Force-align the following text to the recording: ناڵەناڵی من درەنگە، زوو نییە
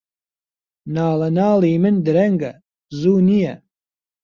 ناڵەناڵی 0.93 1.73
من 1.83 1.95
درەنگە، 2.05 2.51
زوو 2.99 3.17
نییە 3.27 3.53